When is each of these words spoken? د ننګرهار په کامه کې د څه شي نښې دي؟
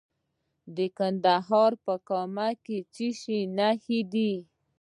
د 0.75 0.77
ننګرهار 0.99 1.71
په 1.85 1.93
کامه 2.09 2.49
کې 2.63 2.77
د 2.83 2.87
څه 2.93 3.07
شي 3.19 3.39
نښې 3.57 3.99
دي؟ 4.11 4.33